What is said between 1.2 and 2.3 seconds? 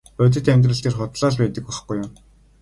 л байдаг байхгүй юу.